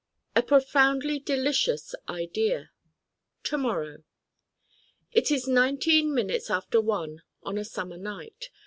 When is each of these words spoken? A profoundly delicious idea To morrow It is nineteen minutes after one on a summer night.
A 0.35 0.41
profoundly 0.41 1.19
delicious 1.19 1.93
idea 2.09 2.71
To 3.43 3.55
morrow 3.55 4.03
It 5.11 5.29
is 5.29 5.47
nineteen 5.47 6.11
minutes 6.11 6.49
after 6.49 6.81
one 6.81 7.21
on 7.43 7.55
a 7.55 7.63
summer 7.63 7.99
night. 7.99 8.49